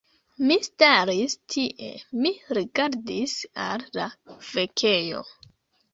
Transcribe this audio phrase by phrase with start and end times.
[0.51, 1.91] Mi staris tie,
[2.23, 4.09] mi rigardis al la
[4.49, 5.27] fekejo